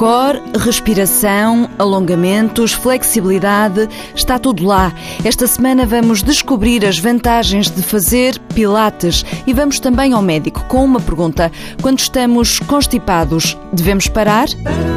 [0.00, 4.90] Core, respiração, alongamentos, flexibilidade, está tudo lá.
[5.22, 10.82] Esta semana vamos descobrir as vantagens de fazer pilates e vamos também ao médico com
[10.82, 11.52] uma pergunta.
[11.82, 14.48] Quando estamos constipados, devemos parar?
[14.48, 14.90] Better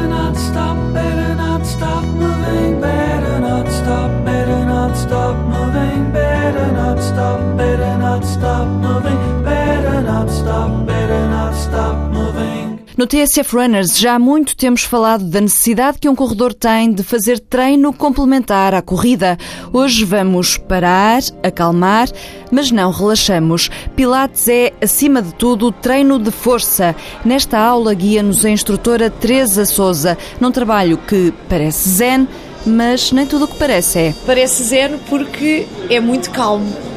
[12.96, 17.02] No TSF Runners já há muito temos falado da necessidade que um corredor tem de
[17.02, 19.36] fazer treino complementar à corrida.
[19.72, 22.08] Hoje vamos parar, acalmar,
[22.52, 23.68] mas não relaxamos.
[23.96, 26.94] Pilates é, acima de tudo, treino de força.
[27.24, 32.28] Nesta aula guia-nos a instrutora Teresa Souza, num trabalho que parece zen,
[32.64, 34.14] mas nem tudo o que parece é.
[34.24, 36.93] Parece zero porque é muito calmo.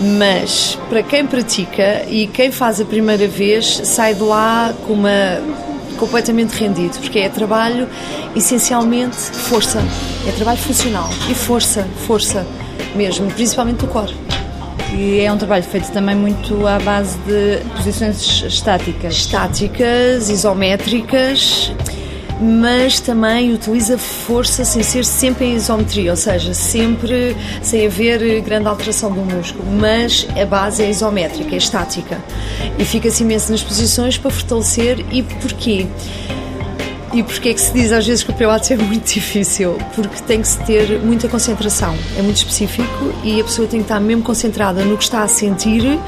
[0.00, 5.40] Mas para quem pratica e quem faz a primeira vez, sai de lá com uma
[5.96, 7.88] completamente rendido, porque é trabalho
[8.34, 9.82] essencialmente força.
[10.28, 12.46] É trabalho funcional e força, força
[12.94, 14.14] mesmo, principalmente do core.
[14.94, 19.14] E é um trabalho feito também muito à base de posições estáticas.
[19.14, 21.72] Estáticas, isométricas,
[22.40, 28.68] mas também utiliza força sem ser sempre em isometria, ou seja, sempre sem haver grande
[28.68, 32.22] alteração do músculo, mas a base é isométrica, é estática.
[32.78, 35.04] E fica-se imenso nas posições para fortalecer.
[35.10, 35.86] E porquê?
[37.12, 39.78] E porquê é que se diz às vezes que o Pilates é muito difícil?
[39.94, 43.84] Porque tem que se ter muita concentração, é muito específico e a pessoa tem que
[43.84, 45.98] estar mesmo concentrada no que está a sentir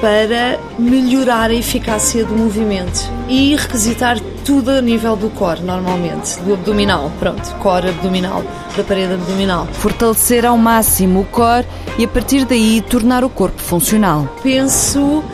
[0.00, 6.54] para melhorar a eficácia do movimento e requisitar tudo a nível do core, normalmente, do
[6.54, 8.42] abdominal, pronto, core abdominal,
[8.76, 9.66] da parede abdominal.
[9.72, 11.66] Fortalecer ao máximo o core
[11.98, 14.28] e a partir daí tornar o corpo funcional.
[14.42, 15.24] Penso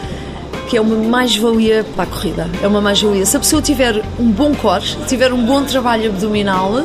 [0.69, 3.27] que é uma mais-valia para a corrida, é uma mais-valia.
[3.27, 6.85] Se a pessoa tiver um bom core, tiver um bom trabalho abdominal,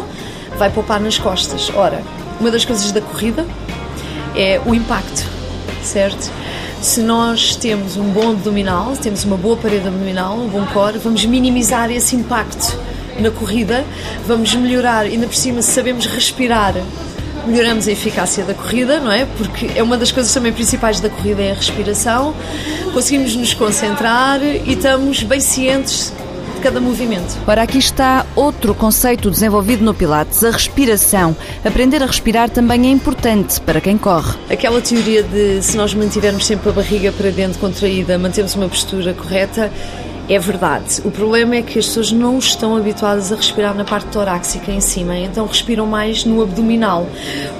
[0.58, 1.72] vai poupar nas costas.
[1.76, 2.02] Ora,
[2.40, 3.46] uma das coisas da corrida
[4.36, 5.24] é o impacto,
[5.84, 6.32] certo?
[6.86, 11.26] Se nós temos um bom abdominal, temos uma boa parede abdominal, um bom core, vamos
[11.26, 12.78] minimizar esse impacto
[13.20, 13.84] na corrida,
[14.28, 16.76] vamos melhorar, ainda por cima, se sabemos respirar,
[17.48, 19.26] melhoramos a eficácia da corrida, não é?
[19.26, 22.36] Porque é uma das coisas também principais da corrida é a respiração.
[22.94, 26.14] Conseguimos nos concentrar e estamos bem cientes
[26.66, 27.38] cada movimento.
[27.46, 31.38] Ora, aqui está outro conceito desenvolvido no Pilates, a respiração.
[31.64, 34.36] Aprender a respirar também é importante para quem corre.
[34.50, 39.14] Aquela teoria de se nós mantivermos sempre a barriga para dentro contraída, mantemos uma postura
[39.14, 39.72] correta,
[40.28, 41.02] é verdade.
[41.06, 44.82] O problema é que as pessoas não estão habituadas a respirar na parte torácica em
[44.82, 47.08] cima, então respiram mais no abdominal,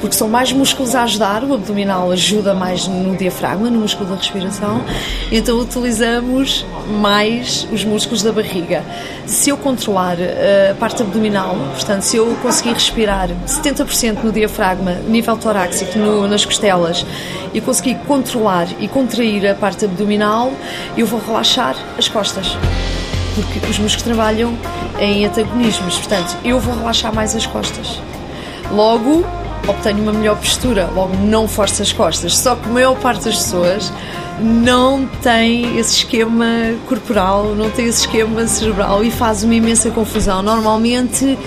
[0.02, 1.44] porque são mais músculos a ajudar.
[1.44, 4.84] O abdominal ajuda mais no diafragma, no músculo da respiração,
[5.32, 6.66] então utilizamos
[7.00, 8.84] mais os músculos da barriga.
[9.26, 14.94] Se eu controlar eh, a parte abdominal, portanto, se eu conseguir respirar 70% no diafragma,
[15.08, 17.06] nível torácico, no, nas costelas,
[17.56, 20.54] e conseguir controlar e contrair a parte abdominal,
[20.96, 22.56] eu vou relaxar as costas
[23.36, 24.58] porque os músculos trabalham
[25.00, 28.00] em antagonismos, portanto, eu vou relaxar mais as costas.
[28.72, 29.26] Logo,
[29.68, 32.38] obtenho uma melhor postura, logo não forço as costas.
[32.38, 33.92] Só que a maior parte das pessoas
[34.40, 36.46] não tem esse esquema
[36.88, 40.42] corporal, não tem esse esquema cerebral e faz uma imensa confusão.
[40.42, 41.38] Normalmente,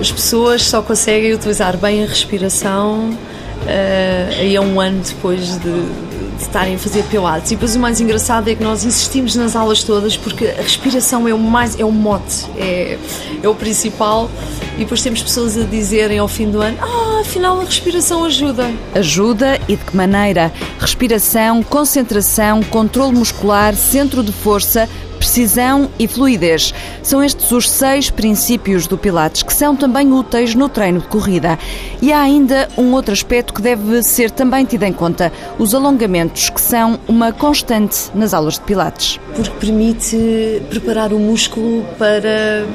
[0.00, 3.16] as pessoas só conseguem utilizar bem a respiração
[3.62, 6.12] uh, aí a um ano depois de,
[6.42, 7.52] estarem a fazer pilates.
[7.52, 11.26] E depois o mais engraçado é que nós insistimos nas aulas todas porque a respiração
[11.26, 12.98] é o mais é o mote, é,
[13.42, 14.30] é o principal.
[14.76, 18.70] E depois temos pessoas a dizerem ao fim do ano: Ah, afinal a respiração ajuda.
[18.94, 20.52] Ajuda e de que maneira?
[20.78, 24.88] Respiração, concentração, controle muscular, centro de força,
[25.22, 26.74] precisão e fluidez.
[27.00, 31.56] São estes os seis princípios do Pilates que são também úteis no treino de corrida.
[32.00, 36.50] E há ainda um outro aspecto que deve ser também tido em conta: os alongamentos,
[36.50, 39.20] que são uma constante nas aulas de Pilates.
[39.36, 42.66] Porque permite preparar o músculo para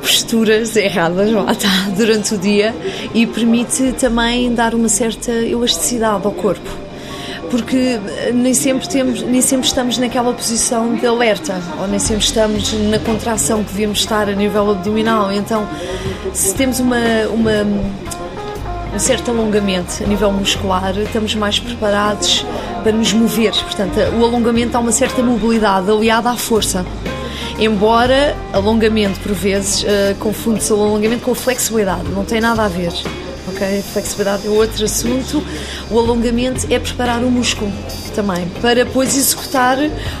[0.00, 2.72] posturas erradas está, durante o dia
[3.12, 6.85] e permite também dar uma certa elasticidade ao corpo
[7.50, 7.98] porque
[8.32, 12.98] nem sempre temos nem sempre estamos naquela posição de alerta ou nem sempre estamos na
[12.98, 15.32] contração que devíamos estar a nível abdominal.
[15.32, 15.68] Então
[16.32, 16.96] se temos uma
[17.32, 17.52] uma
[18.94, 22.44] um certo alongamento a nível muscular estamos mais preparados
[22.82, 23.52] para nos mover.
[23.52, 26.84] Portanto o alongamento há uma certa mobilidade aliada à força.
[27.58, 32.68] Embora alongamento por vezes uh, confunde-se o alongamento com a flexibilidade não tem nada a
[32.68, 32.92] ver
[33.56, 33.82] ok?
[33.82, 35.42] Flexibilidade é outro assunto.
[35.90, 37.72] O alongamento é preparar o músculo.
[38.16, 39.76] Também, para depois executar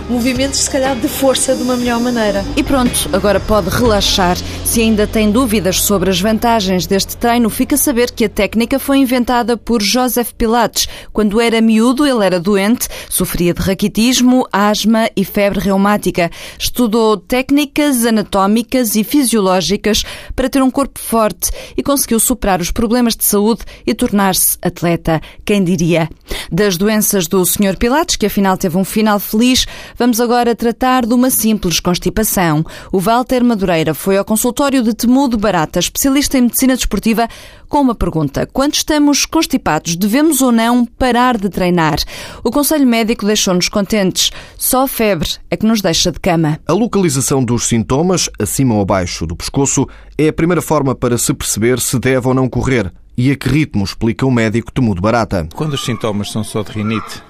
[0.08, 2.44] movimentos, se calhar, de força de uma melhor maneira.
[2.54, 4.36] E pronto, agora pode relaxar.
[4.64, 8.78] Se ainda tem dúvidas sobre as vantagens deste treino, fica a saber que a técnica
[8.78, 10.86] foi inventada por Joseph Pilates.
[11.10, 16.30] Quando era miúdo, ele era doente, sofria de raquitismo, asma e febre reumática.
[16.58, 20.04] Estudou técnicas anatómicas e fisiológicas
[20.34, 25.20] para ter um corpo forte e conseguiu superar os problemas de saúde e tornar-se atleta.
[25.46, 26.10] Quem diria?
[26.52, 27.76] Das doenças do Sr.
[27.78, 27.85] Pilates,
[28.18, 29.66] que afinal teve um final feliz,
[29.96, 32.64] vamos agora tratar de uma simples constipação.
[32.92, 37.28] O Walter Madureira foi ao consultório de Temudo Barata, especialista em medicina desportiva,
[37.68, 38.48] com uma pergunta.
[38.52, 41.98] Quando estamos constipados, devemos ou não parar de treinar?
[42.42, 44.30] O Conselho Médico deixou-nos contentes.
[44.56, 46.58] Só febre é que nos deixa de cama.
[46.66, 49.86] A localização dos sintomas, acima ou abaixo do pescoço,
[50.18, 52.92] é a primeira forma para se perceber se deve ou não correr.
[53.18, 55.48] E a que ritmo, explica o médico Temudo Barata.
[55.54, 57.22] Quando os sintomas são só de rinite,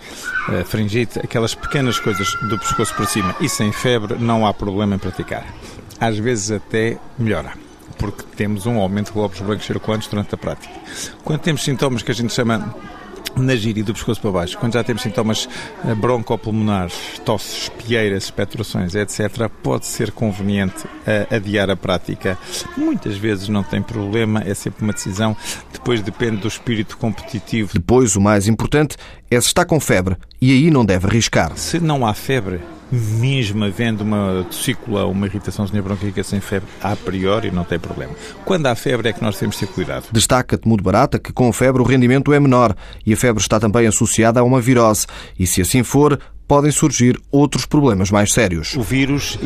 [0.49, 4.97] eh, faringite, aquelas pequenas coisas do pescoço para cima e sem febre, não há problema
[4.97, 5.47] em praticar.
[6.01, 7.53] Às vezes até melhora
[7.99, 10.75] porque temos um aumento de glóbulos brancos circulantes durante a prática.
[11.25, 12.75] Quando temos sintomas que a gente chama
[13.37, 15.49] na gíria do pescoço para baixo, quando já temos sintomas
[15.85, 16.95] eh, broncopulmonares,
[17.25, 22.39] tosses, pieiras, expectorações, etc., pode ser conveniente uh, adiar a prática.
[22.77, 25.37] Muitas vezes não tem problema, é sempre uma decisão,
[25.73, 27.73] depois depende do espírito competitivo.
[27.75, 28.97] Depois, o mais importante
[29.31, 31.57] é se está com febre e aí não deve arriscar.
[31.57, 32.61] Se não há febre,
[32.91, 38.13] mesmo havendo uma vesícula, uma irritaçãozinha bronquíaca sem febre, a priori não tem problema.
[38.45, 40.07] Quando há febre é que nós temos de ter cuidado.
[40.13, 42.75] Destaca-te muito barata que com febre o rendimento é menor
[43.05, 45.07] e a febre está também associada a uma virose.
[45.39, 48.75] E se assim for, podem surgir outros problemas mais sérios.
[48.77, 49.39] O vírus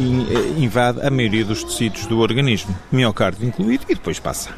[0.59, 4.51] invade a maioria dos tecidos do organismo, miocárdio incluído, e depois passa.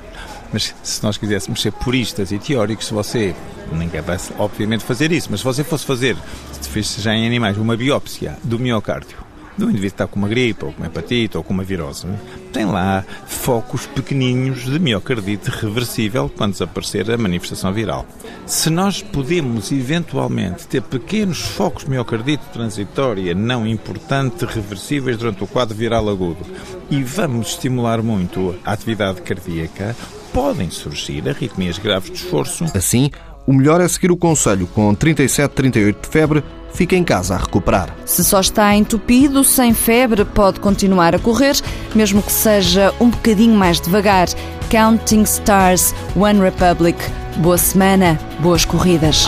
[0.52, 3.34] Mas se nós quiséssemos ser puristas e teóricos, se você,
[3.72, 6.16] ninguém vai obviamente fazer isso, mas se você fosse fazer,
[6.60, 9.18] se fez já em animais, uma biópsia do miocárdio,
[9.56, 12.06] do indivíduo que está com uma gripe, ou com uma hepatite, ou com uma virose,
[12.52, 18.06] tem lá focos pequenininhos de miocardite reversível quando desaparecer a manifestação viral.
[18.46, 25.46] Se nós podemos, eventualmente, ter pequenos focos de miocardite transitória, não importante, reversíveis durante o
[25.46, 26.44] quadro viral agudo,
[26.90, 29.96] e vamos estimular muito a atividade cardíaca,
[30.32, 32.64] podem surgir arritmias graves de esforço.
[32.74, 33.10] Assim,
[33.46, 37.38] o melhor é seguir o conselho com 37, 38 de febre, fica em casa a
[37.38, 37.94] recuperar.
[38.04, 41.56] Se só está entupido, sem febre, pode continuar a correr,
[41.94, 44.28] mesmo que seja um bocadinho mais devagar.
[44.70, 46.98] Counting Stars, One Republic.
[47.38, 49.26] Boa semana, boas corridas.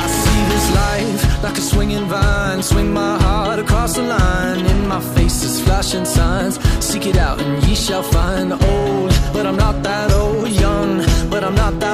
[1.44, 2.62] like a swinging vine.
[2.62, 4.64] Swing my heart across the line.
[4.64, 6.58] In my face is flashing signs.
[6.80, 8.52] Seek it out and ye shall find.
[8.52, 10.48] Old, but I'm not that old.
[10.48, 11.93] Young, but I'm not that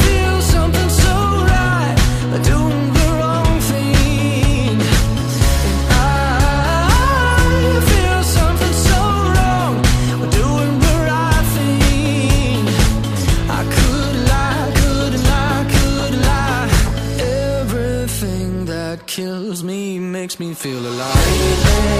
[0.05, 1.15] feel something so
[1.55, 1.97] right.
[2.53, 4.77] Doing the wrong thing.
[5.69, 6.03] And I
[7.91, 9.01] feel something so
[9.35, 9.75] wrong.
[10.41, 12.63] Doing the right thing.
[13.59, 16.69] I could lie, could lie, could lie.
[17.61, 22.00] Everything that kills me makes me feel alive.